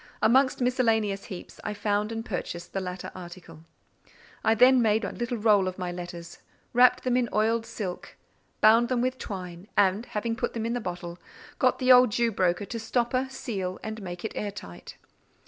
[0.19, 3.65] Amongst miscellaneous heaps, I found and purchased the latter article.
[4.43, 6.39] I then made a little roll of my letters,
[6.73, 8.17] wrapped them in oiled silk,
[8.61, 11.19] bound them with twine, and, having put them in the bottle,
[11.59, 14.97] got the old Jew broker to stopper, seal, and make it air tight.